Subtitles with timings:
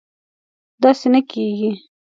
[0.81, 1.71] داسې نه کېږي